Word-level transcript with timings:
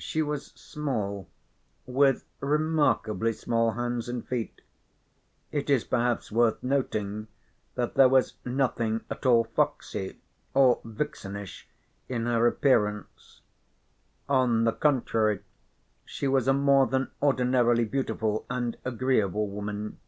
She 0.00 0.22
was 0.22 0.46
small, 0.60 1.28
with 1.86 2.24
remarkably 2.40 3.32
small 3.32 3.70
hands 3.74 4.08
and 4.08 4.26
feet. 4.26 4.60
It 5.52 5.70
is 5.70 5.84
perhaps 5.84 6.32
worth 6.32 6.60
noting 6.64 7.28
that 7.76 7.94
there 7.94 8.08
was 8.08 8.34
nothing 8.44 9.02
at 9.08 9.24
all 9.24 9.44
foxy 9.44 10.18
or 10.52 10.80
vixenish 10.82 11.68
in 12.08 12.26
her 12.26 12.44
appearance. 12.48 13.40
On 14.28 14.64
the 14.64 14.72
contrary, 14.72 15.44
she 16.04 16.26
was 16.26 16.48
a 16.48 16.52
more 16.52 16.88
than 16.88 17.12
ordinarily 17.22 17.84
beautiful 17.84 18.46
and 18.50 18.76
agreeable 18.84 19.48
woman. 19.48 20.00